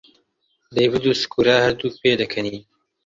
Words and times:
دەیڤد 0.75 1.03
و 1.07 1.17
سکورا 1.21 1.55
هەردووک 1.65 1.95
پێدەکەنین. 2.03 2.63